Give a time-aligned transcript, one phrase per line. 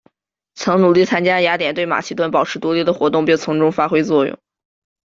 [0.55, 4.35] 曾努力参加雅典对马其顿保持独立的活动并从中发挥作用。